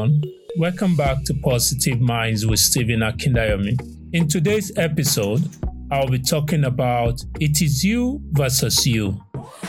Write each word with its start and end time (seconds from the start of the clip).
everyone. 0.00 0.22
Welcome 0.56 0.96
back 0.96 1.24
to 1.24 1.34
Positive 1.34 2.00
Minds 2.00 2.46
with 2.46 2.58
Stephen 2.58 3.00
Akindayomi. 3.00 3.78
In 4.12 4.28
today's 4.28 4.72
episode, 4.76 5.42
I'll 5.90 6.08
be 6.08 6.18
talking 6.18 6.64
about 6.64 7.22
it 7.38 7.60
is 7.60 7.84
you 7.84 8.20
versus 8.32 8.86
you. 8.86 9.20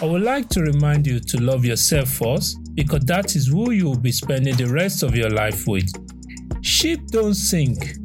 I 0.01 0.05
would 0.05 0.21
like 0.21 0.47
to 0.49 0.61
remind 0.61 1.05
you 1.05 1.19
to 1.19 1.41
love 1.41 1.65
yourself 1.65 2.09
first 2.09 2.57
because 2.75 3.03
that 3.05 3.35
is 3.35 3.47
who 3.47 3.71
you 3.71 3.85
will 3.85 3.99
be 3.99 4.11
spending 4.11 4.55
the 4.55 4.67
rest 4.67 5.03
of 5.03 5.15
your 5.15 5.29
life 5.29 5.67
with. 5.67 5.89
Sheep 6.63 7.07
don't 7.07 7.33
sink 7.33 7.97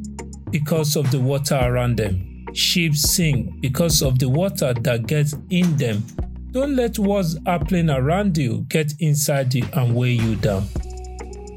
because 0.51 0.95
of 0.95 1.09
the 1.11 1.19
water 1.19 1.59
around 1.61 1.97
them. 1.97 2.45
Sheep 2.53 2.95
sink 2.95 3.61
because 3.61 4.01
of 4.01 4.19
the 4.19 4.29
water 4.29 4.73
that 4.73 5.07
gets 5.07 5.33
in 5.49 5.77
them. 5.77 6.03
Don't 6.51 6.75
let 6.75 6.99
what's 6.99 7.37
happening 7.45 7.89
around 7.89 8.37
you 8.37 8.65
get 8.69 8.93
inside 8.99 9.53
you 9.53 9.65
and 9.73 9.95
weigh 9.95 10.13
you 10.13 10.35
down. 10.35 10.67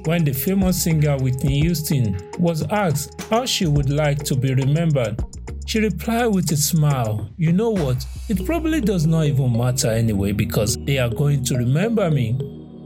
When 0.04 0.24
the 0.24 0.32
famous 0.32 0.82
singer 0.82 1.16
Whitney 1.18 1.60
Houston 1.60 2.18
was 2.38 2.62
asked 2.70 3.20
how 3.24 3.45
she 3.45 3.66
would 3.66 3.91
like 3.91 4.24
to 4.24 4.34
be 4.34 4.54
remembered, 4.54 5.22
she 5.66 5.78
replied 5.78 6.28
with 6.28 6.50
a 6.52 6.56
smile, 6.56 7.30
You 7.36 7.52
know 7.52 7.70
what? 7.70 8.05
It 8.28 8.44
probably 8.46 8.80
does 8.80 9.06
not 9.06 9.27
even 9.27 9.56
matter 9.56 9.88
anyway 9.91 10.32
because 10.32 10.77
they 10.84 10.98
are 10.98 11.10
going 11.10 11.44
to 11.44 11.56
remember 11.56 12.10
me 12.10 12.38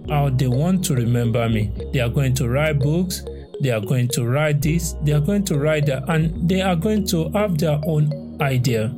how 0.08 0.28
they 0.28 0.48
want 0.48 0.84
to 0.86 0.94
remember 0.94 1.48
me. 1.48 1.72
They 1.92 2.00
are 2.00 2.08
going 2.08 2.34
to 2.34 2.48
write 2.48 2.80
books, 2.80 3.24
they 3.60 3.70
are 3.70 3.80
going 3.80 4.08
to 4.08 4.26
write 4.26 4.60
this, 4.60 4.94
they 5.02 5.12
are 5.12 5.20
going 5.20 5.44
to 5.46 5.58
write 5.58 5.86
that, 5.86 6.08
and 6.08 6.48
they 6.48 6.60
are 6.62 6.76
going 6.76 7.06
to 7.06 7.30
have 7.30 7.56
their 7.58 7.80
own 7.86 8.36
idea. 8.42 8.94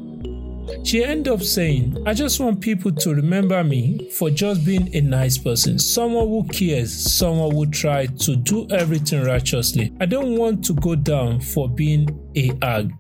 She 0.82 1.04
ended 1.04 1.32
up 1.32 1.42
saying, 1.42 2.02
I 2.06 2.14
just 2.14 2.40
want 2.40 2.60
people 2.60 2.92
to 2.92 3.14
remember 3.14 3.62
me 3.62 4.10
for 4.10 4.30
just 4.30 4.64
being 4.64 4.94
a 4.94 5.00
nice 5.00 5.38
person, 5.38 5.78
someone 5.78 6.28
who 6.28 6.44
cares, 6.44 6.92
someone 6.92 7.52
who 7.52 7.66
tried 7.66 8.18
to 8.20 8.36
do 8.36 8.66
everything 8.70 9.22
righteously. 9.22 9.92
I 10.00 10.06
don't 10.06 10.36
want 10.36 10.64
to 10.66 10.74
go 10.74 10.94
down 10.94 11.40
for 11.40 11.68
being 11.68 12.08
a 12.34 12.52
hag. 12.62 12.92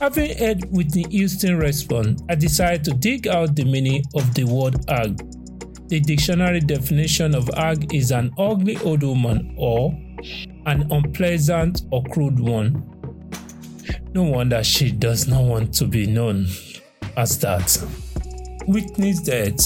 Having 0.00 0.38
heard 0.38 0.64
Whitney 0.70 1.04
Houston 1.10 1.58
respond, 1.58 2.22
I 2.28 2.34
decided 2.34 2.84
to 2.84 2.94
dig 2.94 3.26
out 3.28 3.56
the 3.56 3.64
meaning 3.64 4.04
of 4.14 4.34
the 4.34 4.44
word 4.44 4.76
hag. 4.88 5.18
The 5.88 6.00
dictionary 6.00 6.60
definition 6.60 7.34
of 7.34 7.48
hag 7.54 7.94
is 7.94 8.10
an 8.10 8.32
ugly 8.38 8.78
old 8.78 9.02
woman 9.02 9.54
or 9.58 9.92
an 10.66 10.90
unpleasant 10.90 11.82
or 11.90 12.02
crude 12.04 12.40
one. 12.40 12.88
No 14.14 14.24
wonder 14.24 14.62
she 14.62 14.90
does 14.92 15.26
not 15.28 15.42
want 15.42 15.74
to 15.74 15.86
be 15.86 16.06
known 16.06 16.46
as 17.16 17.38
that. 17.40 17.70
Whitney's 18.66 19.20
death 19.20 19.60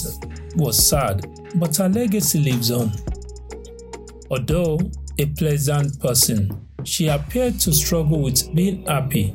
was 0.56 0.89
sad, 0.89 1.27
but 1.56 1.77
her 1.77 1.89
legacy 1.89 2.41
lives 2.41 2.70
on. 2.70 2.92
Although 4.30 4.78
a 5.19 5.27
pleasant 5.27 6.00
person, 6.00 6.67
she 6.84 7.08
appeared 7.08 7.58
to 7.61 7.72
struggle 7.72 8.20
with 8.20 8.55
being 8.55 8.86
happy. 8.86 9.34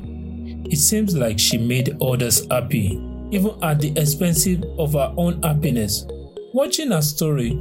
It 0.69 0.77
seems 0.77 1.15
like 1.15 1.37
she 1.39 1.57
made 1.57 1.97
others 2.01 2.47
happy, 2.49 3.01
even 3.31 3.57
at 3.61 3.79
the 3.79 3.91
expense 3.97 4.47
of 4.77 4.93
her 4.93 5.13
own 5.17 5.41
happiness. 5.43 6.05
Watching 6.53 6.91
her 6.91 7.01
story, 7.01 7.51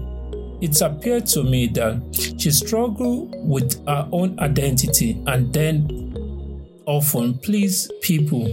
it 0.61 0.81
appeared 0.81 1.27
to 1.27 1.43
me 1.43 1.67
that 1.69 2.35
she 2.39 2.51
struggled 2.51 3.35
with 3.49 3.85
her 3.87 4.09
own 4.13 4.39
identity 4.39 5.23
and 5.27 5.53
then 5.53 6.83
often 6.87 7.39
pleased 7.39 7.93
people, 8.03 8.53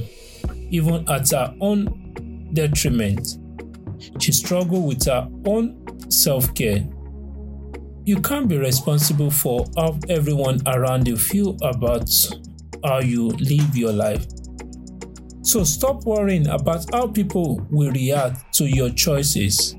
even 0.70 1.08
at 1.10 1.30
her 1.32 1.56
own 1.62 2.50
detriment. 2.54 3.38
She 4.20 4.32
struggled 4.32 4.88
with 4.88 5.06
her 5.06 5.30
own 5.46 6.12
self 6.12 6.54
care. 6.54 6.88
You 8.06 8.22
can't 8.22 8.48
be 8.48 8.58
responsible 8.58 9.32
for 9.32 9.66
how 9.76 10.00
everyone 10.10 10.62
around 10.68 11.08
you 11.08 11.18
feel 11.18 11.58
about 11.62 12.10
how 12.84 13.00
you 13.00 13.30
live 13.30 13.76
your 13.76 13.92
life. 13.92 14.26
So 15.42 15.64
stop 15.64 16.04
worrying 16.06 16.48
about 16.48 16.86
how 16.94 17.08
people 17.08 17.66
will 17.70 17.92
react 17.92 18.54
to 18.56 18.66
your 18.66 18.90
choices 18.90 19.74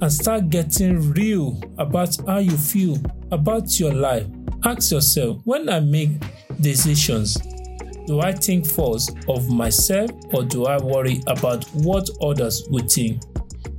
and 0.00 0.12
start 0.12 0.50
getting 0.50 1.12
real 1.12 1.60
about 1.78 2.16
how 2.26 2.38
you 2.38 2.56
feel 2.56 2.98
about 3.30 3.78
your 3.78 3.92
life. 3.92 4.26
Ask 4.64 4.90
yourself 4.90 5.40
when 5.44 5.68
I 5.68 5.80
make 5.80 6.10
decisions, 6.60 7.36
do 8.06 8.20
I 8.20 8.32
think 8.32 8.66
first 8.66 9.16
of 9.28 9.48
myself 9.48 10.10
or 10.32 10.44
do 10.44 10.66
I 10.66 10.78
worry 10.82 11.22
about 11.26 11.64
what 11.74 12.08
others 12.20 12.66
will 12.68 12.86
think? 12.86 13.22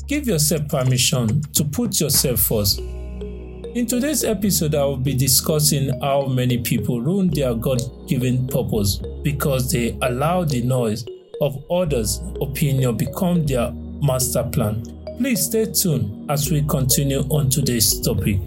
Give 0.07 0.27
yourself 0.27 0.67
permission 0.67 1.41
to 1.53 1.63
put 1.63 1.99
yourself 1.99 2.39
first. 2.39 2.79
In 2.79 3.87
today's 3.87 4.23
episode, 4.23 4.75
I 4.75 4.85
will 4.85 4.97
be 4.97 5.15
discussing 5.15 5.99
how 6.01 6.27
many 6.27 6.59
people 6.59 7.01
ruin 7.01 7.29
their 7.29 7.55
God 7.55 7.81
given 8.07 8.47
purpose 8.47 9.01
because 9.23 9.71
they 9.71 9.97
allow 10.03 10.43
the 10.43 10.61
noise 10.61 11.05
of 11.41 11.63
others' 11.71 12.21
opinion 12.39 12.95
become 12.97 13.45
their 13.45 13.71
master 13.71 14.43
plan. 14.43 14.83
Please 15.17 15.45
stay 15.45 15.65
tuned 15.65 16.29
as 16.29 16.51
we 16.51 16.61
continue 16.63 17.21
on 17.29 17.49
today's 17.49 17.99
topic. 17.99 18.39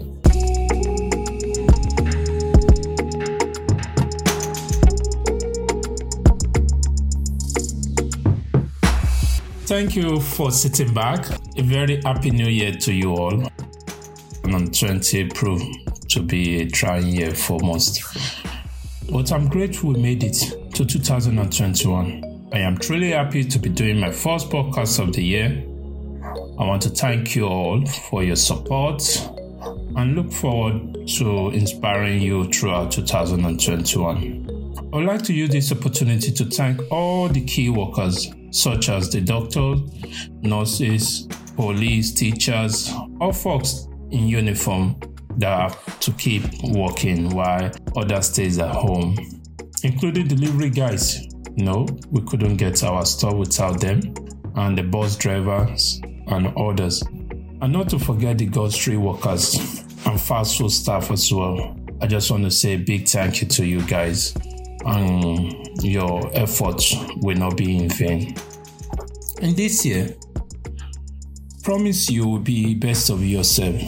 Thank 9.67 9.95
you 9.95 10.19
for 10.19 10.49
sitting 10.49 10.93
back. 10.93 11.27
A 11.57 11.61
very 11.61 12.01
happy 12.03 12.31
new 12.31 12.47
year 12.47 12.71
to 12.71 12.93
you 12.93 13.11
all. 13.11 13.47
And 14.43 14.55
on 14.55 14.71
20 14.71 15.19
April 15.19 15.59
to 16.09 16.21
be 16.21 16.61
a 16.61 16.67
trying 16.67 17.07
year 17.07 17.35
for 17.35 17.59
most. 17.61 18.01
But 19.11 19.31
I'm 19.31 19.47
grateful 19.47 19.93
we 19.93 20.01
made 20.01 20.23
it 20.23 20.37
to 20.73 20.85
2021. 20.85 22.49
I 22.53 22.59
am 22.59 22.77
truly 22.77 23.11
happy 23.11 23.43
to 23.43 23.59
be 23.59 23.69
doing 23.69 23.99
my 23.99 24.11
first 24.11 24.49
podcast 24.49 24.99
of 24.99 25.13
the 25.13 25.23
year 25.23 25.63
I 26.59 26.63
want 26.63 26.81
to 26.83 26.89
thank 26.89 27.35
you 27.35 27.45
all 27.45 27.85
for 27.85 28.23
your 28.23 28.35
support 28.35 29.03
and 29.95 30.15
look 30.15 30.31
forward 30.31 31.07
to 31.07 31.49
inspiring 31.49 32.19
you 32.19 32.51
throughout 32.51 32.91
2021. 32.91 34.79
I 34.91 34.95
would 34.95 35.05
like 35.05 35.21
to 35.23 35.33
use 35.33 35.51
this 35.51 35.71
opportunity 35.71 36.31
to 36.31 36.45
thank 36.45 36.81
all 36.91 37.27
the 37.27 37.45
key 37.45 37.69
workers, 37.69 38.27
such 38.57 38.89
as 38.89 39.11
the 39.11 39.21
doctors, 39.21 39.79
nurses, 40.41 41.27
police, 41.55 42.11
teachers, 42.11 42.91
or 43.19 43.31
folks 43.33 43.87
in 44.11 44.27
uniform 44.27 44.99
that 45.37 45.71
have 45.71 45.99
to 45.99 46.11
keep 46.13 46.43
working 46.63 47.29
while 47.29 47.71
others 47.95 48.29
stays 48.29 48.57
at 48.57 48.73
home, 48.73 49.15
including 49.83 50.27
delivery 50.27 50.69
guys. 50.69 51.27
No, 51.55 51.87
we 52.11 52.21
couldn't 52.21 52.57
get 52.57 52.83
our 52.83 53.05
store 53.05 53.35
without 53.35 53.79
them, 53.79 54.01
and 54.55 54.77
the 54.77 54.83
bus 54.83 55.15
drivers, 55.15 56.01
and 56.27 56.47
others. 56.57 57.03
And 57.61 57.73
not 57.73 57.89
to 57.89 57.99
forget 57.99 58.37
the 58.37 58.45
grocery 58.45 58.97
workers 58.97 59.83
and 60.05 60.19
fast 60.19 60.57
food 60.57 60.71
staff 60.71 61.11
as 61.11 61.31
well. 61.31 61.75
I 62.01 62.07
just 62.07 62.29
want 62.29 62.43
to 62.43 62.51
say 62.51 62.73
a 62.73 62.77
big 62.77 63.07
thank 63.07 63.41
you 63.41 63.47
to 63.47 63.65
you 63.65 63.81
guys. 63.83 64.35
And 64.87 65.83
your 65.83 66.31
efforts 66.33 66.95
will 67.17 67.37
not 67.37 67.57
be 67.57 67.77
in 67.77 67.89
vain. 67.89 68.35
And 69.41 69.55
this 69.55 69.85
year, 69.85 70.15
promise 71.61 72.09
you 72.09 72.25
will 72.25 72.39
be 72.39 72.73
best 72.73 73.09
of 73.09 73.23
yourself. 73.23 73.81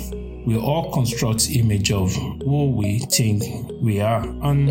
We 0.46 0.58
all 0.58 0.92
construct 0.92 1.50
image 1.50 1.92
of 1.92 2.14
who 2.14 2.72
we 2.72 3.00
think 3.00 3.44
we 3.82 4.02
are 4.02 4.22
and 4.44 4.70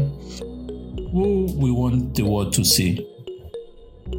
who 1.11 1.47
we 1.56 1.71
want 1.71 2.15
the 2.15 2.25
world 2.25 2.53
to 2.55 2.65
see, 2.65 3.06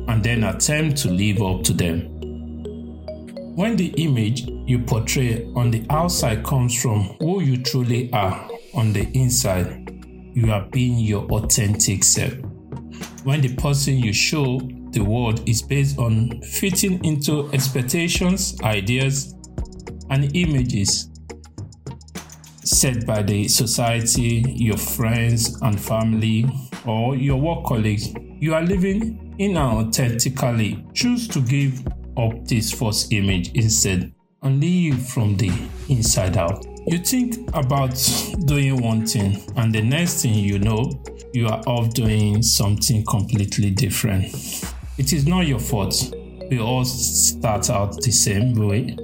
and 0.07 0.23
then 0.23 0.43
attempt 0.43 0.97
to 0.97 1.11
live 1.11 1.41
up 1.41 1.63
to 1.65 1.73
them. 1.73 2.07
When 3.55 3.75
the 3.75 3.93
image 3.97 4.47
you 4.65 4.79
portray 4.79 5.45
on 5.55 5.69
the 5.69 5.85
outside 5.89 6.43
comes 6.43 6.81
from 6.81 7.01
who 7.19 7.41
you 7.41 7.61
truly 7.61 8.11
are 8.13 8.49
on 8.73 8.93
the 8.93 9.07
inside, 9.13 9.88
you 10.33 10.51
are 10.51 10.65
being 10.71 10.99
your 10.99 11.25
authentic 11.31 12.03
self. 12.03 12.33
When 13.23 13.41
the 13.41 13.55
person 13.55 13.97
you 13.97 14.13
show 14.13 14.59
the 14.91 15.01
world 15.01 15.47
is 15.47 15.61
based 15.61 15.99
on 15.99 16.41
fitting 16.41 17.03
into 17.03 17.49
expectations, 17.51 18.59
ideas, 18.61 19.35
and 20.09 20.35
images 20.35 21.09
set 22.63 23.05
by 23.05 23.21
the 23.23 23.47
society, 23.47 24.43
your 24.55 24.77
friends 24.77 25.61
and 25.61 25.79
family, 25.79 26.49
or 26.85 27.15
your 27.15 27.39
work 27.39 27.65
colleagues, 27.65 28.13
you 28.39 28.53
are 28.53 28.61
living 28.61 29.35
inauthentically. 29.39 30.93
Choose 30.93 31.27
to 31.27 31.41
give 31.41 31.85
up 32.17 32.45
this 32.45 32.71
false 32.71 33.11
image 33.11 33.51
instead 33.53 34.13
and 34.41 35.07
from 35.07 35.35
the 35.37 35.51
inside 35.89 36.37
out. 36.37 36.65
You 36.87 36.97
think 36.97 37.49
about 37.53 37.95
doing 38.45 38.81
one 38.81 39.05
thing, 39.05 39.43
and 39.57 39.73
the 39.73 39.81
next 39.81 40.21
thing 40.21 40.33
you 40.33 40.59
know, 40.59 41.03
you 41.33 41.47
are 41.47 41.61
off 41.67 41.93
doing 41.93 42.41
something 42.41 43.05
completely 43.05 43.69
different. 43.71 44.33
It 44.97 45.13
is 45.13 45.27
not 45.27 45.47
your 45.47 45.59
fault. 45.59 46.13
We 46.49 46.59
all 46.59 46.85
start 46.85 47.69
out 47.69 48.01
the 48.01 48.11
same 48.11 48.53
way. 48.55 48.97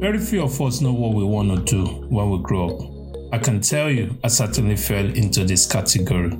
Very 0.00 0.18
few 0.18 0.42
of 0.42 0.60
us 0.60 0.80
know 0.80 0.92
what 0.92 1.14
we 1.14 1.24
want 1.24 1.50
to 1.50 1.62
do 1.64 1.84
when 2.08 2.30
we 2.30 2.38
grow 2.42 2.70
up. 2.70 3.34
I 3.34 3.38
can 3.38 3.60
tell 3.60 3.90
you, 3.90 4.16
I 4.24 4.28
certainly 4.28 4.76
fell 4.76 5.04
into 5.04 5.44
this 5.44 5.66
category 5.70 6.32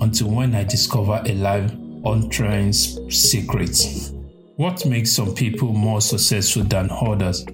until 0.00 0.30
when 0.30 0.54
I 0.54 0.64
discovered 0.64 1.28
a 1.28 1.34
life 1.34 1.70
untrained 2.04 2.74
secret. 2.74 4.12
What 4.62 4.86
makes 4.86 5.10
some 5.10 5.34
people 5.34 5.72
more 5.72 6.00
successful 6.00 6.62
than 6.62 6.88
others 6.88 7.44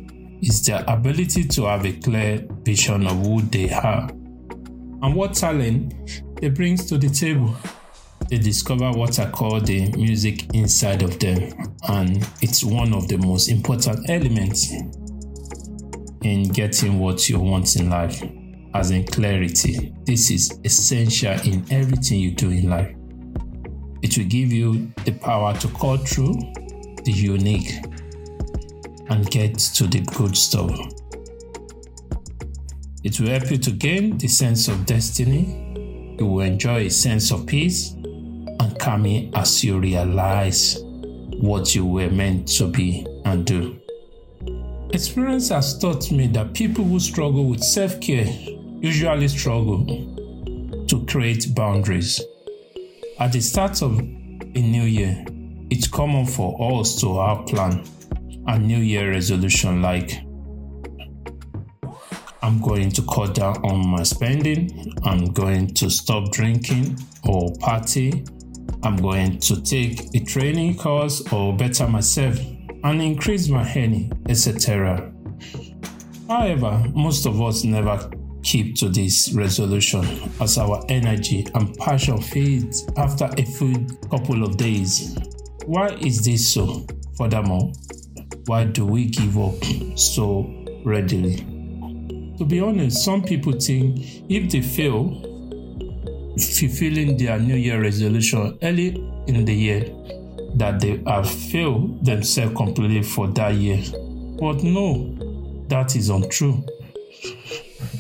is 0.42 0.66
their 0.66 0.84
ability 0.86 1.44
to 1.44 1.64
have 1.64 1.86
a 1.86 1.92
clear 1.94 2.46
vision 2.64 3.06
of 3.06 3.24
who 3.24 3.40
they 3.40 3.70
are 3.70 4.10
and 4.10 5.14
what 5.14 5.32
talent 5.32 5.94
they 6.38 6.50
bring 6.50 6.76
to 6.76 6.98
the 6.98 7.08
table. 7.08 7.56
They 8.28 8.36
discover 8.36 8.92
what 8.92 9.18
I 9.18 9.30
call 9.30 9.58
the 9.58 9.90
music 9.92 10.54
inside 10.54 11.00
of 11.00 11.18
them, 11.18 11.50
and 11.88 12.28
it's 12.42 12.62
one 12.62 12.92
of 12.92 13.08
the 13.08 13.16
most 13.16 13.48
important 13.48 14.10
elements 14.10 14.70
in 16.20 16.42
getting 16.50 16.98
what 16.98 17.26
you 17.30 17.38
want 17.38 17.74
in 17.76 17.88
life, 17.88 18.22
as 18.74 18.90
in 18.90 19.06
clarity. 19.06 19.94
This 20.04 20.30
is 20.30 20.60
essential 20.62 21.40
in 21.50 21.64
everything 21.70 22.20
you 22.20 22.32
do 22.32 22.50
in 22.50 22.68
life. 22.68 22.94
It 24.02 24.18
will 24.18 24.26
give 24.26 24.52
you 24.52 24.92
the 25.06 25.12
power 25.12 25.54
to 25.54 25.68
cut 25.68 26.06
through 26.06 26.34
unique 27.12 27.72
and 29.08 29.30
get 29.30 29.58
to 29.58 29.86
the 29.86 30.00
good 30.16 30.36
stuff. 30.36 30.78
It 33.04 33.18
will 33.20 33.28
help 33.28 33.50
you 33.50 33.58
to 33.58 33.70
gain 33.70 34.18
the 34.18 34.28
sense 34.28 34.68
of 34.68 34.84
destiny. 34.84 36.16
You 36.18 36.26
will 36.26 36.40
enjoy 36.40 36.86
a 36.86 36.90
sense 36.90 37.30
of 37.30 37.46
peace 37.46 37.92
and 37.92 38.78
calming 38.78 39.34
as 39.34 39.62
you 39.64 39.78
realize 39.78 40.78
what 41.40 41.74
you 41.74 41.86
were 41.86 42.10
meant 42.10 42.48
to 42.48 42.66
be 42.66 43.06
and 43.24 43.46
do. 43.46 43.80
Experience 44.90 45.50
has 45.50 45.78
taught 45.78 46.10
me 46.10 46.26
that 46.28 46.54
people 46.54 46.84
who 46.84 46.98
struggle 46.98 47.44
with 47.44 47.62
self 47.62 48.00
care 48.00 48.26
usually 48.80 49.28
struggle 49.28 49.84
to 50.86 51.04
create 51.06 51.54
boundaries. 51.54 52.20
At 53.20 53.32
the 53.32 53.40
start 53.40 53.82
of 53.82 53.98
a 53.98 54.02
new 54.02 54.84
year, 54.84 55.24
it's 55.70 55.86
common 55.86 56.26
for 56.26 56.80
us 56.80 57.00
to 57.00 57.20
have 57.20 57.46
plan 57.46 57.84
a 58.46 58.58
new 58.58 58.78
year 58.78 59.10
resolution 59.10 59.82
like 59.82 60.20
I'm 62.40 62.60
going 62.62 62.90
to 62.92 63.02
cut 63.02 63.34
down 63.34 63.56
on 63.58 63.86
my 63.88 64.02
spending, 64.04 64.94
I'm 65.02 65.32
going 65.32 65.74
to 65.74 65.90
stop 65.90 66.30
drinking 66.30 66.98
or 67.24 67.52
party, 67.60 68.24
I'm 68.82 68.96
going 68.96 69.38
to 69.40 69.60
take 69.60 70.14
a 70.14 70.24
training 70.24 70.78
course 70.78 71.20
or 71.32 71.54
better 71.54 71.86
myself 71.86 72.38
and 72.84 73.02
increase 73.02 73.48
my 73.48 73.70
earning, 73.76 74.12
etc. 74.28 75.12
However, 76.28 76.84
most 76.94 77.26
of 77.26 77.42
us 77.42 77.64
never 77.64 78.10
keep 78.42 78.76
to 78.76 78.88
this 78.88 79.32
resolution 79.34 80.06
as 80.40 80.56
our 80.56 80.82
energy 80.88 81.46
and 81.54 81.76
passion 81.76 82.20
fades 82.20 82.86
after 82.96 83.28
a 83.36 83.44
few 83.44 83.86
couple 84.10 84.44
of 84.44 84.56
days. 84.56 85.18
Why 85.68 85.88
is 86.00 86.24
this 86.24 86.54
so? 86.54 86.86
Furthermore, 87.18 87.70
why 88.46 88.64
do 88.64 88.86
we 88.86 89.04
give 89.04 89.36
up 89.38 89.62
so 89.98 90.64
readily? 90.82 91.36
To 92.38 92.46
be 92.46 92.58
honest, 92.58 93.04
some 93.04 93.22
people 93.22 93.52
think 93.52 94.00
if 94.30 94.50
they 94.50 94.62
fail 94.62 95.10
fulfilling 96.38 97.18
their 97.18 97.38
New 97.38 97.56
Year 97.56 97.82
resolution 97.82 98.58
early 98.62 98.96
in 99.26 99.44
the 99.44 99.52
year, 99.54 99.80
that 100.54 100.80
they 100.80 101.02
have 101.06 101.28
failed 101.30 102.02
themselves 102.02 102.56
completely 102.56 103.02
for 103.02 103.28
that 103.28 103.52
year. 103.52 103.82
But 104.40 104.62
no, 104.62 105.64
that 105.68 105.96
is 105.96 106.08
untrue. 106.08 106.64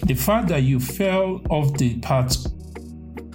The 0.04 0.14
fact 0.14 0.48
that 0.48 0.62
you 0.62 0.80
fell 0.80 1.42
off 1.50 1.76
the 1.76 1.98
path 1.98 2.46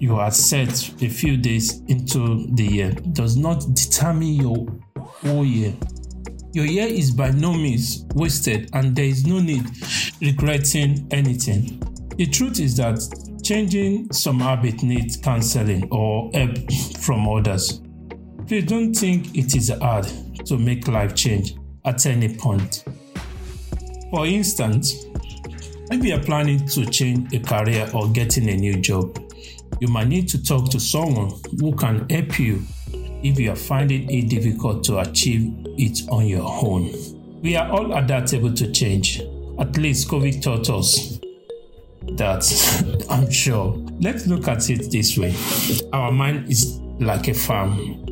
you 0.03 0.17
had 0.17 0.33
set 0.33 0.69
a 1.01 1.07
few 1.07 1.37
days 1.37 1.79
into 1.87 2.45
the 2.55 2.63
year 2.65 2.91
does 3.13 3.37
not 3.37 3.63
determine 3.73 4.33
your 4.33 4.67
whole 4.99 5.45
year. 5.45 5.73
Your 6.51 6.65
year 6.65 6.87
is 6.87 7.09
by 7.09 7.31
no 7.31 7.53
means 7.53 8.03
wasted 8.13 8.69
and 8.73 8.93
there 8.93 9.05
is 9.05 9.25
no 9.25 9.39
need 9.39 9.63
regretting 10.19 11.07
anything. 11.11 11.79
The 12.17 12.25
truth 12.25 12.59
is 12.59 12.75
that 12.75 12.99
changing 13.45 14.11
some 14.11 14.41
habit 14.41 14.83
needs 14.83 15.15
counseling 15.15 15.87
or 15.89 16.29
help 16.33 16.57
from 16.99 17.25
others. 17.29 17.81
Please 18.45 18.65
don't 18.65 18.93
think 18.93 19.33
it 19.37 19.55
is 19.55 19.69
hard 19.69 20.05
to 20.47 20.57
make 20.57 20.85
life 20.89 21.15
change 21.15 21.55
at 21.85 22.05
any 22.05 22.35
point. 22.35 22.83
For 24.11 24.25
instance, 24.27 25.05
if 25.89 26.03
you 26.03 26.13
are 26.13 26.23
planning 26.23 26.67
to 26.67 26.85
change 26.87 27.33
a 27.33 27.39
career 27.39 27.89
or 27.93 28.09
getting 28.09 28.49
a 28.49 28.57
new 28.57 28.75
job, 28.81 29.17
you 29.79 29.87
might 29.87 30.07
need 30.07 30.27
to 30.29 30.43
talk 30.43 30.69
to 30.71 30.79
someone 30.79 31.31
who 31.59 31.75
can 31.75 32.07
help 32.09 32.39
you 32.39 32.61
if 33.23 33.39
you 33.39 33.51
are 33.51 33.55
finding 33.55 34.09
it 34.09 34.29
difficult 34.29 34.83
to 34.85 34.99
achieve 34.99 35.53
it 35.77 36.01
on 36.09 36.27
your 36.27 36.43
own. 36.43 36.93
We 37.41 37.55
are 37.55 37.69
all 37.69 37.93
adaptable 37.97 38.53
to 38.53 38.71
change. 38.71 39.21
At 39.59 39.77
least 39.77 40.09
COVID 40.09 40.41
taught 40.41 40.69
us 40.69 41.19
that, 42.17 43.05
I'm 43.09 43.31
sure. 43.31 43.75
Let's 43.99 44.27
look 44.27 44.47
at 44.47 44.69
it 44.69 44.91
this 44.91 45.17
way 45.17 45.35
our 45.93 46.11
mind 46.11 46.49
is 46.49 46.79
like 46.99 47.27
a 47.27 47.33
farm, 47.33 48.03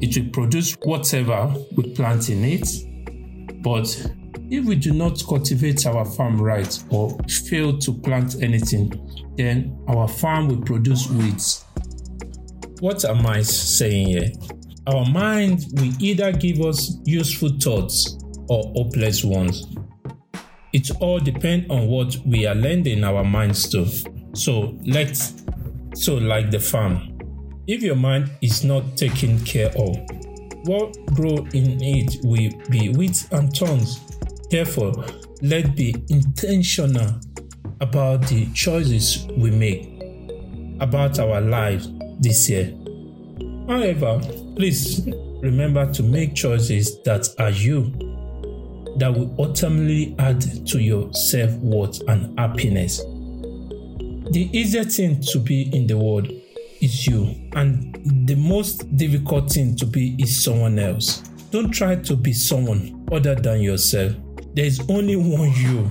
it 0.00 0.16
will 0.16 0.30
produce 0.30 0.74
whatever 0.82 1.52
we 1.76 1.94
plant 1.94 2.28
in 2.30 2.44
it, 2.44 3.62
but 3.62 3.86
if 4.50 4.64
we 4.64 4.74
do 4.74 4.92
not 4.92 5.22
cultivate 5.28 5.86
our 5.86 6.04
farm 6.04 6.40
right 6.40 6.82
or 6.90 7.16
fail 7.48 7.78
to 7.78 7.92
plant 7.92 8.42
anything, 8.42 8.90
then 9.36 9.78
our 9.88 10.08
farm 10.08 10.48
will 10.48 10.62
produce 10.62 11.08
weeds. 11.08 11.64
What 12.80 13.04
am 13.04 13.26
I 13.26 13.42
saying 13.42 14.08
here? 14.08 14.32
Our 14.86 15.04
mind 15.06 15.66
will 15.74 15.92
either 16.00 16.32
give 16.32 16.60
us 16.62 16.96
useful 17.04 17.50
thoughts 17.60 18.18
or 18.48 18.64
hopeless 18.74 19.22
ones. 19.22 19.66
It 20.72 20.90
all 21.00 21.20
depends 21.20 21.70
on 21.70 21.86
what 21.86 22.16
we 22.26 22.46
are 22.46 22.54
lending 22.54 23.04
our 23.04 23.22
minds 23.22 23.68
to. 23.70 23.86
So 24.34 24.78
let's 24.84 25.44
so 25.94 26.14
like 26.16 26.50
the 26.50 26.58
farm. 26.58 27.18
If 27.66 27.82
your 27.82 27.96
mind 27.96 28.30
is 28.40 28.64
not 28.64 28.96
taken 28.96 29.38
care 29.44 29.70
of, 29.76 29.96
what 30.64 30.96
grow 31.14 31.46
in 31.52 31.80
it 31.82 32.16
will 32.24 32.50
be 32.68 32.88
weeds 32.88 33.28
and 33.30 33.54
thorns. 33.56 34.09
Therefore, 34.50 34.92
let's 35.42 35.68
be 35.70 35.94
intentional 36.08 37.20
about 37.80 38.26
the 38.26 38.46
choices 38.52 39.26
we 39.36 39.50
make 39.50 39.86
about 40.80 41.18
our 41.20 41.40
lives 41.40 41.88
this 42.18 42.50
year. 42.50 42.74
However, 43.68 44.20
please 44.56 45.06
remember 45.40 45.90
to 45.92 46.02
make 46.02 46.34
choices 46.34 47.00
that 47.04 47.28
are 47.38 47.50
you, 47.50 47.92
that 48.98 49.14
will 49.14 49.32
ultimately 49.38 50.16
add 50.18 50.40
to 50.66 50.80
your 50.80 51.12
self 51.14 51.52
worth 51.58 52.00
and 52.08 52.36
happiness. 52.38 52.98
The 54.32 54.48
easiest 54.52 54.96
thing 54.96 55.20
to 55.32 55.38
be 55.38 55.74
in 55.74 55.86
the 55.86 55.96
world 55.96 56.28
is 56.80 57.06
you, 57.06 57.34
and 57.52 58.26
the 58.26 58.34
most 58.34 58.96
difficult 58.96 59.50
thing 59.52 59.76
to 59.76 59.86
be 59.86 60.16
is 60.18 60.42
someone 60.42 60.78
else. 60.78 61.18
Don't 61.50 61.70
try 61.70 61.96
to 61.96 62.16
be 62.16 62.32
someone 62.32 63.06
other 63.12 63.34
than 63.34 63.60
yourself. 63.60 64.14
There 64.54 64.64
is 64.64 64.80
only 64.88 65.16
one 65.16 65.52
you, 65.52 65.90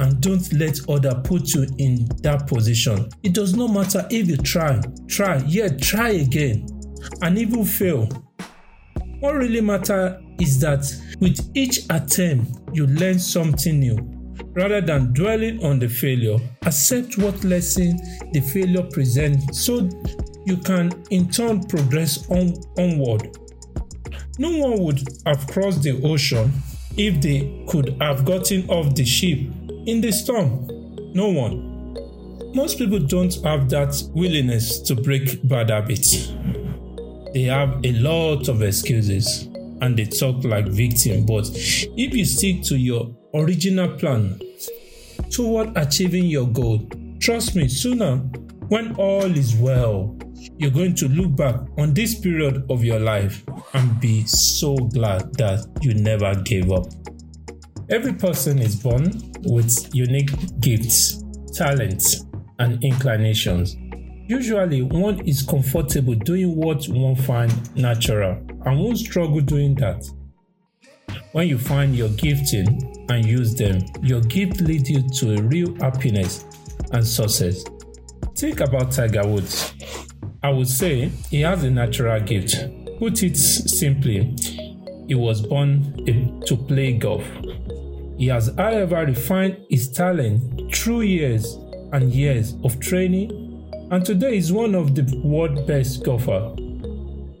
and 0.00 0.20
don't 0.20 0.52
let 0.54 0.78
other 0.88 1.14
put 1.22 1.54
you 1.54 1.66
in 1.78 2.08
that 2.22 2.46
position. 2.46 3.08
It 3.22 3.34
does 3.34 3.54
not 3.54 3.68
matter 3.68 4.06
if 4.10 4.28
you 4.28 4.36
try, 4.36 4.80
try, 5.08 5.36
yeah, 5.46 5.68
try 5.68 6.10
again, 6.10 6.66
and 7.22 7.38
even 7.38 7.64
fail. 7.64 8.08
What 9.20 9.34
really 9.34 9.60
matters 9.60 10.20
is 10.40 10.58
that 10.60 10.90
with 11.20 11.50
each 11.54 11.80
attempt, 11.90 12.50
you 12.72 12.86
learn 12.86 13.18
something 13.18 13.78
new. 13.78 13.98
Rather 14.54 14.80
than 14.80 15.12
dwelling 15.12 15.62
on 15.64 15.78
the 15.78 15.88
failure, 15.88 16.38
accept 16.62 17.18
what 17.18 17.44
lesson 17.44 17.96
the 18.32 18.40
failure 18.40 18.82
presents 18.90 19.60
so 19.60 19.88
you 20.46 20.56
can 20.56 20.90
in 21.10 21.28
turn 21.28 21.62
progress 21.64 22.28
on, 22.30 22.54
onward. 22.78 23.36
No 24.38 24.50
one 24.56 24.82
would 24.82 25.02
have 25.26 25.46
crossed 25.46 25.82
the 25.82 26.00
ocean 26.02 26.50
if 26.96 27.20
they 27.20 27.64
could 27.68 27.96
have 28.00 28.24
gotten 28.24 28.68
off 28.68 28.94
the 28.94 29.04
ship 29.04 29.38
in 29.86 30.00
the 30.00 30.12
storm. 30.12 30.66
No 31.14 31.28
one. 31.30 31.70
Most 32.54 32.78
people 32.78 32.98
don't 32.98 33.34
have 33.44 33.68
that 33.70 34.02
willingness 34.14 34.80
to 34.80 34.94
break 34.94 35.46
bad 35.46 35.70
habits. 35.70 36.32
They 37.32 37.42
have 37.44 37.80
a 37.84 37.92
lot 37.92 38.48
of 38.48 38.62
excuses 38.62 39.48
and 39.80 39.96
they 39.96 40.04
talk 40.04 40.44
like 40.44 40.66
victim. 40.66 41.24
But 41.26 41.48
if 41.54 42.14
you 42.14 42.24
stick 42.24 42.62
to 42.64 42.76
your 42.76 43.14
original 43.34 43.96
plan 43.96 44.40
toward 45.30 45.76
achieving 45.76 46.24
your 46.24 46.48
goal, 46.48 46.88
trust 47.20 47.54
me, 47.54 47.68
sooner 47.68 48.16
when 48.68 48.94
all 48.96 49.24
is 49.24 49.54
well, 49.56 50.18
you're 50.58 50.70
going 50.70 50.94
to 50.96 51.08
look 51.08 51.34
back 51.36 51.56
on 51.78 51.94
this 51.94 52.18
period 52.18 52.64
of 52.70 52.84
your 52.84 53.00
life 53.00 53.44
and 53.74 54.00
be 54.00 54.24
so 54.26 54.76
glad 54.76 55.34
that 55.34 55.66
you 55.80 55.94
never 55.94 56.34
gave 56.42 56.70
up. 56.70 56.86
Every 57.88 58.12
person 58.12 58.58
is 58.60 58.76
born 58.76 59.10
with 59.42 59.94
unique 59.94 60.30
gifts, 60.60 61.24
talents, 61.54 62.24
and 62.58 62.82
inclinations. 62.84 63.76
Usually, 64.28 64.82
one 64.82 65.26
is 65.26 65.42
comfortable 65.42 66.14
doing 66.14 66.54
what 66.54 66.86
one 66.86 67.16
finds 67.16 67.74
natural 67.74 68.32
and 68.64 68.78
won't 68.78 68.98
struggle 68.98 69.40
doing 69.40 69.74
that. 69.76 70.08
When 71.32 71.48
you 71.48 71.58
find 71.58 71.96
your 71.96 72.10
gifting 72.10 73.06
and 73.08 73.24
use 73.24 73.54
them, 73.54 73.80
your 74.02 74.20
gift 74.20 74.60
leads 74.60 74.88
you 74.88 75.08
to 75.08 75.34
a 75.34 75.42
real 75.42 75.74
happiness 75.76 76.44
and 76.92 77.06
success. 77.06 77.64
Think 78.36 78.60
about 78.60 78.92
Tiger 78.92 79.26
Woods. 79.26 79.74
I 80.42 80.50
would 80.50 80.68
say 80.68 81.08
he 81.30 81.42
has 81.42 81.64
a 81.64 81.70
natural 81.70 82.20
gift. 82.20 82.56
Put 82.98 83.22
it 83.22 83.36
simply, 83.36 84.34
he 85.06 85.14
was 85.14 85.42
born 85.42 86.04
to 86.46 86.56
play 86.56 86.94
golf. 86.94 87.24
He 88.16 88.26
has, 88.26 88.52
however, 88.56 89.04
refined 89.06 89.58
his 89.68 89.90
talent 89.90 90.74
through 90.74 91.02
years 91.02 91.56
and 91.92 92.12
years 92.12 92.54
of 92.64 92.78
training 92.80 93.50
and 93.90 94.04
today 94.04 94.36
is 94.36 94.52
one 94.52 94.76
of 94.76 94.94
the 94.94 95.20
world's 95.24 95.62
best 95.62 96.04
golfer. 96.04 96.54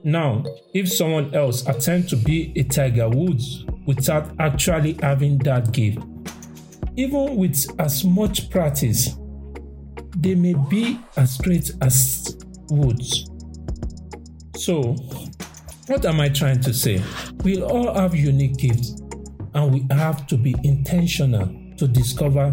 Now, 0.02 0.44
if 0.74 0.92
someone 0.92 1.32
else 1.32 1.64
attempts 1.68 2.10
to 2.10 2.16
be 2.16 2.52
a 2.56 2.64
Tiger 2.64 3.08
Woods 3.08 3.64
without 3.86 4.32
actually 4.40 4.94
having 4.94 5.38
that 5.38 5.70
gift, 5.70 5.98
even 6.96 7.36
with 7.36 7.66
as 7.78 8.04
much 8.04 8.50
practice, 8.50 9.14
they 10.16 10.34
may 10.34 10.54
be 10.68 10.98
as 11.16 11.38
great 11.38 11.70
as 11.82 12.36
Woods. 12.70 13.28
So, 14.56 14.94
what 15.86 16.04
am 16.06 16.20
I 16.20 16.28
trying 16.28 16.60
to 16.62 16.72
say? 16.72 17.02
We 17.42 17.62
all 17.62 17.94
have 17.94 18.14
unique 18.14 18.56
gifts, 18.56 19.00
and 19.54 19.72
we 19.72 19.86
have 19.94 20.26
to 20.28 20.36
be 20.36 20.54
intentional 20.64 21.48
to 21.76 21.88
discover 21.88 22.50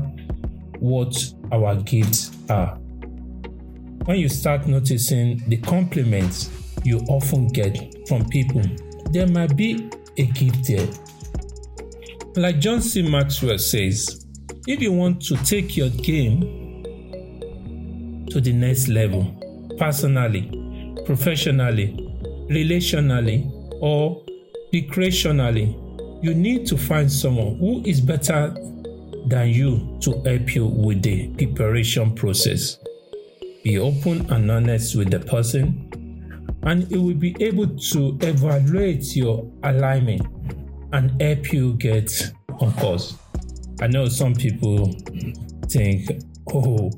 what 0.79 1.15
our 1.51 1.75
gifts 1.75 2.31
are 2.49 2.77
when 4.07 4.17
you 4.19 4.29
start 4.29 4.65
noticing 4.67 5.43
the 5.49 5.57
compliments 5.57 6.49
you 6.85 6.99
often 7.09 7.49
get 7.49 7.77
from 8.07 8.25
people, 8.29 8.61
there 9.11 9.27
might 9.27 9.53
be 9.57 9.89
a 10.17 10.27
gift 10.27 10.65
there. 10.65 10.87
Like 12.37 12.59
John 12.59 12.79
C. 12.79 13.01
Maxwell 13.01 13.57
says, 13.57 14.25
if 14.65 14.81
you 14.81 14.93
want 14.93 15.21
to 15.23 15.35
take 15.43 15.75
your 15.75 15.89
game 15.89 16.39
to 18.29 18.39
the 18.39 18.53
next 18.53 18.87
level, 18.87 19.37
personally, 19.77 20.95
professionally, 21.05 21.95
relationally, 22.49 23.49
or 23.81 24.23
recreationally, 24.73 25.83
you 26.23 26.33
need 26.33 26.65
to 26.67 26.77
find 26.77 27.11
someone 27.11 27.57
who 27.57 27.83
is 27.85 28.01
better 28.01 28.55
than 29.27 29.49
you 29.49 29.97
to 30.01 30.11
help 30.23 30.55
you 30.55 30.65
with 30.65 31.01
the 31.03 31.27
preparation 31.35 32.13
process. 32.15 32.77
Be 33.63 33.77
open 33.77 34.25
and 34.31 34.49
honest 34.49 34.95
with 34.95 35.11
the 35.11 35.19
person, 35.19 36.47
and 36.63 36.91
it 36.91 36.97
will 36.97 37.13
be 37.13 37.35
able 37.39 37.67
to 37.67 38.17
evaluate 38.21 39.15
your 39.15 39.49
alignment 39.63 40.25
and 40.93 41.21
help 41.21 41.51
you 41.51 41.73
get 41.73 42.31
on 42.59 42.73
course. 42.73 43.15
I 43.79 43.87
know 43.87 44.07
some 44.07 44.33
people 44.33 44.95
think, 45.67 46.09
oh, 46.53 46.89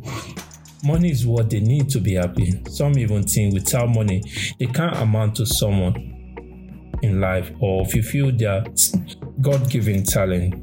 money 0.83 1.11
is 1.11 1.25
what 1.25 1.49
they 1.49 1.59
need 1.59 1.89
to 1.89 1.99
be 1.99 2.13
happy. 2.15 2.61
Some 2.69 2.97
even 2.97 3.23
think 3.23 3.53
without 3.53 3.89
money, 3.89 4.23
they 4.59 4.65
can't 4.67 4.95
amount 4.97 5.35
to 5.35 5.45
someone 5.45 5.95
in 7.01 7.21
life 7.21 7.51
or 7.59 7.85
fulfill 7.85 8.31
their 8.31 8.63
God 9.41 9.69
given 9.69 10.03
talent. 10.03 10.55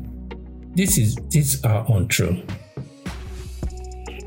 This 0.76 0.98
is 0.98 1.16
these 1.30 1.64
are 1.64 1.84
untrue. 1.90 2.42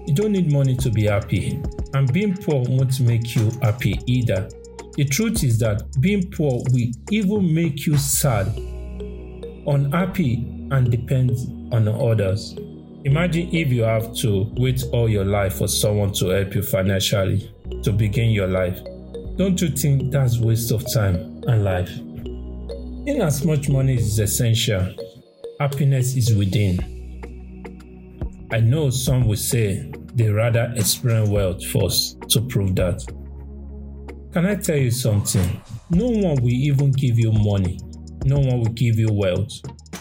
You 0.08 0.16
don't 0.16 0.32
need 0.32 0.52
money 0.52 0.76
to 0.78 0.90
be 0.90 1.06
happy, 1.06 1.62
and 1.94 2.12
being 2.12 2.36
poor 2.36 2.66
won't 2.68 3.00
make 3.00 3.36
you 3.36 3.52
happy 3.62 4.00
either. 4.08 4.50
The 4.96 5.06
truth 5.06 5.44
is 5.44 5.60
that 5.60 5.84
being 6.02 6.30
poor 6.32 6.64
will 6.72 6.92
even 7.12 7.54
make 7.54 7.86
you 7.86 7.96
sad, 7.98 8.48
unhappy, 9.68 10.46
and 10.72 10.90
depend 10.90 11.32
on 11.72 11.88
others. 11.88 12.56
Imagine 13.06 13.48
if 13.56 13.72
you 13.72 13.84
have 13.84 14.14
to 14.16 14.52
wait 14.58 14.84
all 14.92 15.08
your 15.08 15.24
life 15.24 15.54
for 15.60 15.70
someone 15.70 16.12
to 16.12 16.28
help 16.28 16.54
you 16.54 16.62
financially 16.62 17.50
to 17.82 17.94
begin 17.94 18.32
your 18.32 18.48
life. 18.48 18.78
Don't 19.38 19.62
you 19.62 19.70
think 19.70 20.12
that's 20.12 20.38
waste 20.38 20.72
of 20.72 20.84
time 20.92 21.16
and 21.48 21.64
life? 21.64 21.90
In 23.08 23.22
as 23.22 23.46
much 23.46 23.70
money 23.70 23.94
is 23.94 24.20
essential, 24.20 24.94
happiness 25.62 26.18
is 26.18 26.36
within. 26.36 26.78
I 28.52 28.60
know 28.60 28.90
some 28.90 29.26
will 29.26 29.38
say 29.38 29.90
they 30.16 30.28
rather 30.30 30.74
experience 30.76 31.30
wealth 31.30 31.66
first 31.68 32.20
to 32.32 32.42
prove 32.42 32.76
that. 32.76 33.02
Can 34.34 34.46
I 34.46 34.56
tell 34.56 34.76
you 34.76 34.92
something? 34.92 35.62
No 35.90 36.10
one 36.10 36.36
will 36.42 36.50
even 36.50 36.92
give 36.92 37.18
you 37.18 37.32
money, 37.32 37.80
no 38.26 38.40
one 38.40 38.60
will 38.60 38.74
give 38.74 39.00
you 39.00 39.08
wealth. 39.10 39.54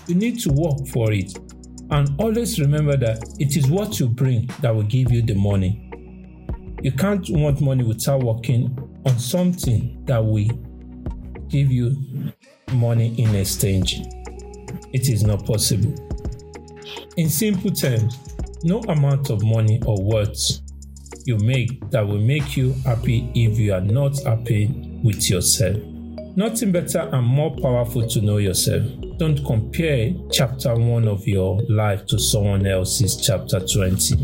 You 0.09 0.17
need 0.17 0.41
to 0.41 0.51
work 0.51 0.89
for 0.89 1.13
it. 1.13 1.33
And 1.91 2.21
always 2.21 2.61
remember 2.61 2.97
that 2.99 3.37
it 3.39 3.57
is 3.57 3.69
what 3.69 3.99
you 3.99 4.09
bring 4.09 4.51
that 4.61 4.75
will 4.75 4.83
give 4.83 5.11
you 5.11 5.23
the 5.23 5.35
money. 5.35 5.85
You 6.83 6.93
can't 6.93 7.27
want 7.31 7.61
money 7.61 7.83
without 7.83 8.23
working 8.23 8.77
on 9.07 9.19
something 9.19 10.05
that 10.05 10.25
will 10.25 10.49
give 11.49 11.73
you 11.73 11.97
money 12.73 13.15
in 13.21 13.35
exchange. 13.35 14.01
It 14.93 15.09
is 15.09 15.25
not 15.25 15.45
possible. 15.47 15.95
In 17.17 17.29
simple 17.29 17.71
terms, 17.71 18.19
no 18.63 18.81
amount 18.83 19.31
of 19.31 19.43
money 19.43 19.81
or 19.87 20.01
words 20.03 20.63
you 21.25 21.37
make 21.39 21.91
that 21.91 22.07
will 22.07 22.21
make 22.21 22.57
you 22.57 22.73
happy 22.85 23.31
if 23.35 23.59
you 23.59 23.75
are 23.75 23.81
not 23.81 24.19
happy 24.25 24.67
with 25.03 25.29
yourself. 25.29 25.77
Nothing 26.39 26.71
better 26.71 27.01
and 27.01 27.27
more 27.27 27.51
powerful 27.57 28.07
to 28.07 28.21
know 28.21 28.37
yourself. 28.37 28.85
Don't 29.17 29.45
compare 29.45 30.15
chapter 30.31 30.73
1 30.73 31.09
of 31.09 31.27
your 31.27 31.61
life 31.69 32.07
to 32.07 32.17
someone 32.17 32.65
else's 32.65 33.17
chapter 33.17 33.59
20. 33.59 34.15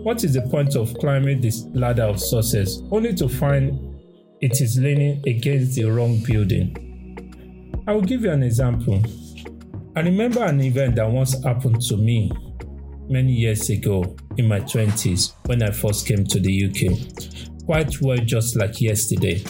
What 0.00 0.24
is 0.24 0.32
the 0.32 0.40
point 0.50 0.74
of 0.74 0.94
climbing 0.94 1.42
this 1.42 1.66
ladder 1.74 2.04
of 2.04 2.18
success 2.18 2.80
only 2.90 3.12
to 3.16 3.28
find 3.28 3.94
it 4.40 4.58
is 4.62 4.78
leaning 4.78 5.22
against 5.28 5.74
the 5.74 5.84
wrong 5.84 6.18
building? 6.24 7.82
I 7.86 7.92
will 7.92 8.00
give 8.00 8.22
you 8.22 8.30
an 8.30 8.42
example. 8.42 9.02
I 9.96 10.00
remember 10.00 10.42
an 10.44 10.62
event 10.62 10.96
that 10.96 11.10
once 11.10 11.44
happened 11.44 11.82
to 11.88 11.98
me 11.98 12.32
many 13.10 13.32
years 13.32 13.68
ago 13.68 14.16
in 14.38 14.48
my 14.48 14.60
20s 14.60 15.34
when 15.44 15.62
I 15.62 15.72
first 15.72 16.06
came 16.06 16.24
to 16.24 16.40
the 16.40 16.70
UK, 16.70 17.66
quite 17.66 18.00
well 18.00 18.16
just 18.16 18.56
like 18.56 18.80
yesterday. 18.80 19.44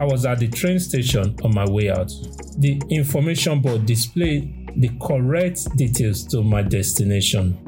I 0.00 0.04
was 0.04 0.24
at 0.24 0.38
the 0.38 0.48
train 0.48 0.78
station 0.78 1.36
on 1.42 1.54
my 1.54 1.68
way 1.68 1.90
out. 1.90 2.12
The 2.58 2.80
information 2.88 3.60
board 3.60 3.86
displayed 3.86 4.72
the 4.76 4.90
correct 5.00 5.76
details 5.76 6.24
to 6.28 6.42
my 6.42 6.62
destination. 6.62 7.58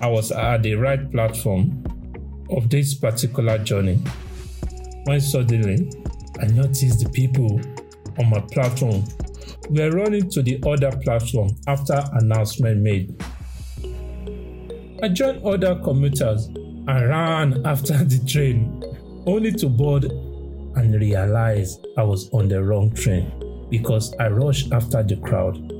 I 0.00 0.06
was 0.06 0.32
at 0.32 0.62
the 0.62 0.74
right 0.74 1.10
platform 1.10 1.84
of 2.50 2.70
this 2.70 2.94
particular 2.94 3.58
journey 3.58 3.96
when 5.04 5.20
suddenly 5.20 5.90
I 6.40 6.46
noticed 6.46 7.00
the 7.00 7.10
people 7.10 7.60
on 8.18 8.30
my 8.30 8.40
platform 8.40 9.04
were 9.68 9.90
running 9.90 10.30
to 10.30 10.42
the 10.42 10.62
other 10.66 10.96
platform 10.98 11.50
after 11.66 12.02
announcement 12.14 12.80
made 12.80 13.14
I 15.02 15.08
joined 15.08 15.42
other 15.46 15.76
commuters 15.76 16.46
and 16.46 17.08
ran 17.08 17.66
after 17.66 17.94
the 18.04 18.18
train, 18.26 18.82
only 19.26 19.50
to 19.52 19.68
board 19.68 20.12
and 20.76 20.94
realize 20.94 21.78
I 21.96 22.02
was 22.02 22.30
on 22.32 22.48
the 22.48 22.62
wrong 22.62 22.92
train 22.92 23.66
because 23.70 24.14
I 24.18 24.28
rushed 24.28 24.72
after 24.72 25.02
the 25.02 25.16
crowd. 25.16 25.72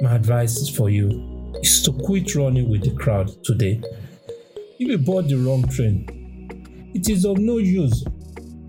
My 0.00 0.14
advice 0.14 0.68
for 0.68 0.90
you 0.90 1.52
is 1.62 1.82
to 1.82 1.92
quit 1.92 2.34
running 2.34 2.68
with 2.68 2.82
the 2.84 2.92
crowd 2.92 3.30
today. 3.44 3.82
If 4.78 4.88
you 4.88 4.98
board 4.98 5.28
the 5.28 5.36
wrong 5.36 5.66
train, 5.68 6.90
it 6.94 7.08
is 7.08 7.24
of 7.24 7.38
no 7.38 7.58
use 7.58 8.04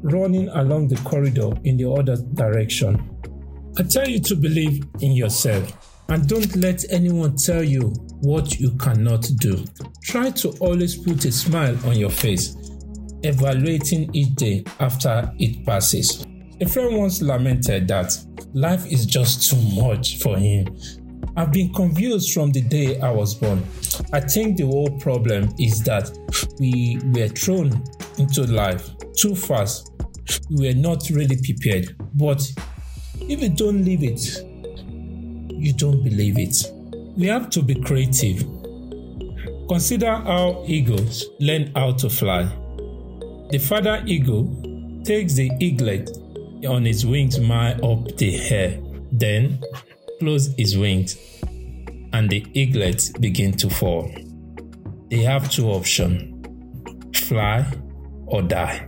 running 0.02 0.50
along 0.50 0.88
the 0.88 0.98
corridor 0.98 1.52
in 1.64 1.78
the 1.78 1.90
other 1.90 2.16
direction. 2.34 3.20
I 3.78 3.84
tell 3.84 4.08
you 4.08 4.20
to 4.22 4.36
believe 4.36 4.84
in 5.02 5.12
yourself 5.14 6.04
and 6.10 6.28
don't 6.28 6.56
let 6.56 6.84
anyone 6.90 7.36
tell 7.36 7.64
you 7.64 7.94
what 8.22 8.60
you 8.60 8.72
cannot 8.72 9.28
do. 9.38 9.64
Try 10.02 10.32
to 10.32 10.50
always 10.60 10.96
put 10.96 11.24
a 11.26 11.32
smile 11.32 11.78
on 11.86 11.98
your 11.98 12.10
face, 12.10 12.56
evaluating 13.24 14.14
each 14.14 14.36
day 14.36 14.64
after 14.80 15.32
it 15.40 15.66
passes. 15.66 16.26
A 16.62 16.68
friend 16.68 16.98
once 16.98 17.22
lamented 17.22 17.88
that 17.88 18.18
life 18.54 18.86
is 18.92 19.06
just 19.06 19.50
too 19.50 19.82
much 19.82 20.20
for 20.20 20.38
him. 20.38 20.68
I've 21.38 21.52
been 21.52 21.74
confused 21.74 22.34
from 22.34 22.52
the 22.52 22.62
day 22.62 23.00
I 23.00 23.12
was 23.12 23.34
born. 23.34 23.64
I 24.12 24.20
think 24.20 24.58
the 24.58 24.66
whole 24.66 24.90
problem 25.00 25.54
is 25.58 25.82
that 25.84 26.12
we 26.60 27.00
were 27.14 27.30
thrown 27.30 27.84
into 28.18 28.44
life 28.48 28.90
too 29.16 29.36
fast. 29.36 29.92
We 30.50 30.68
were 30.68 30.80
not 30.80 31.10
really 31.10 31.38
prepared. 31.38 31.96
But 32.16 32.42
if 33.22 33.42
you 33.42 33.50
don't 33.50 33.86
leave 33.86 34.04
it, 34.04 34.44
you 35.54 35.74
don't 35.74 36.04
believe 36.04 36.38
it. 36.38 36.56
We 37.18 37.28
have 37.28 37.50
to 37.52 37.62
be 37.62 37.76
creative. 37.76 38.46
Consider 39.68 40.16
how 40.16 40.64
eagles 40.66 41.26
learn 41.40 41.72
how 41.76 41.94
to 41.94 42.10
fly. 42.10 42.52
The 43.50 43.58
father 43.58 44.04
eagle 44.06 44.46
takes 45.04 45.34
the 45.34 45.50
eaglet 45.60 46.12
on 46.68 46.86
his 46.86 47.04
wings 47.04 47.40
mile 47.40 47.84
up 47.84 48.16
the 48.18 48.38
air, 48.38 48.80
then 49.12 49.60
close 50.20 50.54
his 50.56 50.78
wings, 50.78 51.18
and 52.14 52.30
the 52.30 52.46
eaglets 52.54 53.10
begin 53.10 53.54
to 53.54 53.68
fall. 53.68 54.12
They 55.10 55.24
have 55.24 55.50
two 55.50 55.68
options 55.68 56.36
fly 57.18 57.66
or 58.28 58.44
die. 58.44 58.88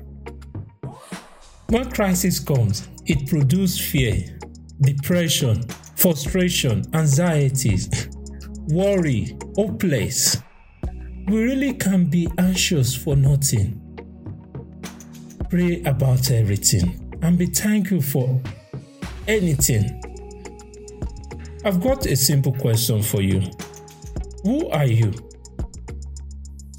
When 1.69 1.89
crisis 1.89 2.39
comes, 2.39 2.87
it 3.07 3.27
produces 3.27 3.79
fear, 3.79 4.37
depression, 4.81 5.63
frustration, 5.95 6.83
anxieties, 6.93 8.09
worry, 8.67 9.35
hopeless. 9.55 10.37
We 11.27 11.41
really 11.41 11.73
can 11.73 12.11
be 12.11 12.27
anxious 12.37 12.95
for 12.95 13.15
nothing. 13.15 13.80
Pray 15.51 15.83
about 15.83 16.31
everything 16.31 17.13
and 17.21 17.37
be 17.37 17.45
thankful 17.45 18.01
for 18.01 18.41
anything. 19.27 20.01
I've 21.65 21.81
got 21.81 22.05
a 22.05 22.15
simple 22.15 22.53
question 22.53 23.03
for 23.03 23.21
you. 23.21 23.41
Who 24.43 24.69
are 24.69 24.85
you? 24.85 25.11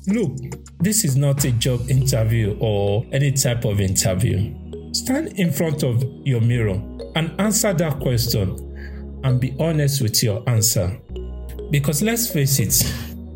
Look, 0.06 0.38
this 0.78 1.04
is 1.04 1.18
not 1.18 1.44
a 1.44 1.52
job 1.52 1.82
interview 1.90 2.56
or 2.60 3.04
any 3.12 3.32
type 3.32 3.66
of 3.66 3.78
interview. 3.78 4.54
Stand 4.94 5.38
in 5.38 5.52
front 5.52 5.82
of 5.82 6.02
your 6.24 6.40
mirror 6.40 6.80
and 7.14 7.38
answer 7.38 7.74
that 7.74 8.00
question 8.00 9.20
and 9.22 9.38
be 9.38 9.54
honest 9.60 10.00
with 10.00 10.22
your 10.22 10.42
answer. 10.48 10.98
Because 11.70 12.00
let's 12.00 12.32
face 12.32 12.58
it, 12.58 12.90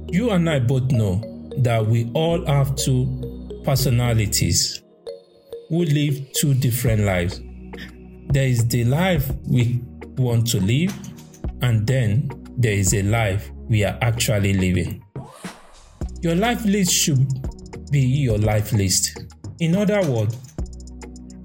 you 0.08 0.30
and 0.30 0.48
I 0.48 0.60
both 0.60 0.90
know 0.92 1.20
that 1.58 1.86
we 1.86 2.10
all 2.14 2.42
have 2.46 2.74
two 2.74 3.60
personalities 3.66 4.80
who 5.68 5.84
live 5.84 6.32
two 6.32 6.54
different 6.54 7.02
lives. 7.02 7.40
There 8.28 8.46
is 8.46 8.66
the 8.68 8.84
life 8.84 9.30
we 9.46 9.80
want 10.16 10.46
to 10.48 10.60
live, 10.60 10.94
and 11.62 11.86
then 11.86 12.30
there 12.56 12.72
is 12.72 12.94
a 12.94 13.02
life 13.02 13.50
we 13.68 13.84
are 13.84 13.98
actually 14.02 14.54
living. 14.54 15.04
Your 16.20 16.34
life 16.34 16.64
list 16.64 16.92
should 16.92 17.26
be 17.90 18.00
your 18.00 18.38
life 18.38 18.72
list. 18.72 19.26
In 19.60 19.76
other 19.76 20.00
words, 20.10 20.36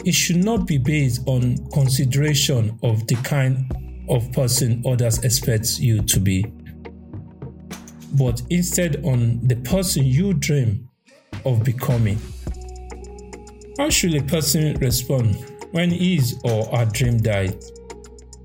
it 0.06 0.14
should 0.14 0.44
not 0.44 0.66
be 0.66 0.78
based 0.78 1.22
on 1.28 1.58
consideration 1.72 2.78
of 2.84 3.06
the 3.08 3.16
kind 3.18 3.72
of 4.10 4.32
person 4.32 4.82
others 4.86 5.24
expect 5.24 5.80
you 5.80 6.02
to 6.02 6.20
be, 6.20 6.44
but 8.14 8.42
instead 8.50 9.04
on 9.06 9.40
the 9.48 9.56
person 9.58 10.04
you 10.04 10.34
dream 10.34 10.90
of 11.46 11.64
becoming. 11.64 12.20
How 13.78 13.90
should 13.90 14.16
a 14.16 14.24
person 14.24 14.78
respond 14.80 15.36
when 15.72 15.92
his 15.92 16.40
or 16.44 16.66
her 16.66 16.86
dream 16.86 17.18
dies? 17.18 17.72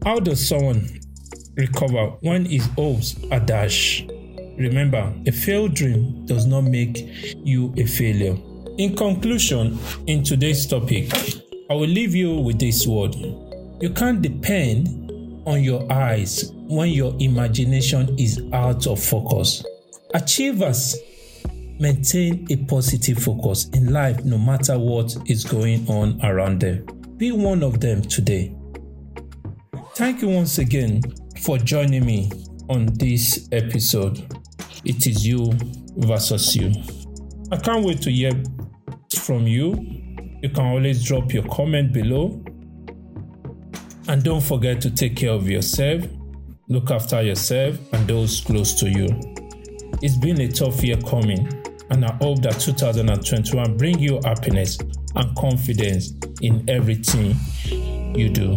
How 0.04 0.20
does 0.20 0.46
someone 0.46 1.00
recover 1.56 2.10
when 2.20 2.44
his 2.44 2.66
hopes 2.76 3.16
are 3.32 3.40
dashed? 3.40 4.10
Remember, 4.56 5.12
a 5.26 5.32
failed 5.32 5.74
dream 5.74 6.24
does 6.26 6.46
not 6.46 6.62
make 6.62 6.98
you 7.44 7.74
a 7.76 7.84
failure. 7.84 8.36
In 8.78 8.94
conclusion, 8.94 9.78
in 10.06 10.22
today's 10.22 10.64
topic, 10.66 11.12
I 11.68 11.74
will 11.74 11.88
leave 11.88 12.14
you 12.14 12.34
with 12.36 12.60
this 12.60 12.86
word. 12.86 13.14
You 13.80 13.90
can't 13.94 14.22
depend 14.22 15.42
on 15.46 15.62
your 15.62 15.90
eyes 15.92 16.52
when 16.54 16.90
your 16.90 17.14
imagination 17.18 18.16
is 18.18 18.40
out 18.52 18.86
of 18.86 19.02
focus. 19.02 19.64
Achievers 20.14 20.96
maintain 21.78 22.46
a 22.50 22.56
positive 22.64 23.18
focus 23.18 23.68
in 23.70 23.92
life 23.92 24.24
no 24.24 24.38
matter 24.38 24.78
what 24.78 25.16
is 25.26 25.44
going 25.44 25.86
on 25.88 26.20
around 26.24 26.60
them. 26.60 26.86
Be 27.16 27.32
one 27.32 27.62
of 27.62 27.80
them 27.80 28.02
today. 28.02 28.54
Thank 29.94 30.22
you 30.22 30.28
once 30.28 30.58
again 30.58 31.02
for 31.40 31.58
joining 31.58 32.04
me 32.04 32.30
on 32.68 32.86
this 32.94 33.48
episode. 33.52 34.26
It 34.84 35.06
is 35.06 35.26
you 35.26 35.52
versus 35.96 36.54
you. 36.54 36.72
I 37.50 37.56
can't 37.56 37.84
wait 37.84 38.02
to 38.02 38.10
hear 38.10 38.32
from 39.14 39.46
you 39.46 39.96
you 40.42 40.50
can 40.50 40.64
always 40.66 41.02
drop 41.02 41.32
your 41.32 41.42
comment 41.44 41.92
below. 41.92 42.42
And 44.06 44.22
don't 44.22 44.42
forget 44.42 44.80
to 44.82 44.90
take 44.90 45.16
care 45.16 45.30
of 45.30 45.48
yourself, 45.48 46.04
look 46.68 46.90
after 46.90 47.20
yourself 47.22 47.76
and 47.92 48.06
those 48.06 48.40
close 48.42 48.74
to 48.80 48.88
you. 48.88 49.08
It's 50.02 50.16
been 50.16 50.40
a 50.42 50.48
tough 50.48 50.84
year 50.84 50.98
coming, 50.98 51.48
and 51.90 52.04
I 52.04 52.12
hope 52.20 52.42
that 52.42 52.60
2021 52.60 53.76
bring 53.76 53.98
you 53.98 54.20
happiness 54.24 54.78
and 55.14 55.36
confidence 55.36 56.12
in 56.42 56.68
everything 56.68 57.36
you 57.64 58.28
do. 58.28 58.56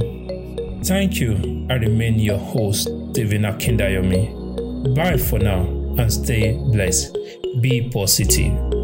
Thank 0.84 1.20
you. 1.20 1.68
I 1.70 1.76
remain 1.76 2.20
your 2.20 2.39
host, 2.39 2.88
Devin 3.13 3.44
Akindayomi. 3.44 4.96
Bye 4.96 5.18
for 5.18 5.39
now 5.39 5.62
and 5.98 6.12
stay 6.12 6.54
blessed. 6.72 7.18
Be 7.62 7.89
positive. 7.89 8.79